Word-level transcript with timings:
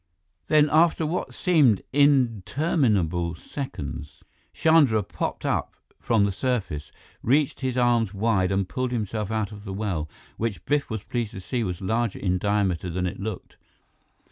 Then, 0.47 0.67
after 0.71 1.05
what 1.05 1.31
seemed 1.31 1.83
interminable 1.93 3.35
seconds, 3.35 4.23
Chandra 4.51 5.03
popped 5.03 5.45
up 5.45 5.75
from 5.99 6.25
the 6.25 6.31
surface, 6.31 6.91
reached 7.21 7.59
his 7.61 7.77
arms 7.77 8.11
wide 8.11 8.51
and 8.51 8.67
pulled 8.67 8.91
himself 8.91 9.29
out 9.29 9.51
of 9.51 9.63
the 9.63 9.71
well, 9.73 10.09
which 10.37 10.65
Biff 10.65 10.89
was 10.89 11.03
pleased 11.03 11.33
to 11.33 11.39
see 11.39 11.63
was 11.63 11.81
larger 11.81 12.17
in 12.17 12.39
diameter 12.39 12.89
than 12.89 13.05
it 13.05 13.19
looked. 13.19 13.57